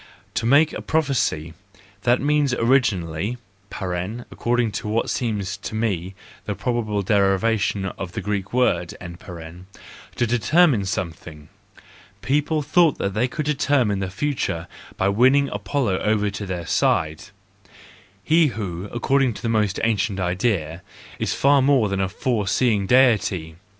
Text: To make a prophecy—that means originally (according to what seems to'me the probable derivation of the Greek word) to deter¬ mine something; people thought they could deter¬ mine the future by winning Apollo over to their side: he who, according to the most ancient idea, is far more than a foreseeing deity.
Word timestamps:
To 0.33 0.47
make 0.47 0.73
a 0.73 0.81
prophecy—that 0.81 2.19
means 2.19 2.55
originally 2.55 3.37
(according 3.91 4.71
to 4.71 4.87
what 4.87 5.11
seems 5.11 5.57
to'me 5.57 6.15
the 6.45 6.55
probable 6.55 7.03
derivation 7.03 7.85
of 7.85 8.13
the 8.13 8.21
Greek 8.21 8.51
word) 8.51 8.95
to 8.97 8.97
deter¬ 8.97 10.71
mine 10.71 10.85
something; 10.85 11.49
people 12.23 12.63
thought 12.63 12.93
they 12.97 13.27
could 13.27 13.45
deter¬ 13.45 13.85
mine 13.85 13.99
the 13.99 14.09
future 14.09 14.67
by 14.97 15.07
winning 15.07 15.49
Apollo 15.49 15.99
over 15.99 16.31
to 16.31 16.47
their 16.47 16.65
side: 16.65 17.25
he 18.23 18.47
who, 18.47 18.89
according 18.91 19.35
to 19.35 19.41
the 19.43 19.49
most 19.49 19.79
ancient 19.83 20.19
idea, 20.19 20.81
is 21.19 21.35
far 21.35 21.61
more 21.61 21.89
than 21.89 22.01
a 22.01 22.09
foreseeing 22.09 22.87
deity. 22.87 23.55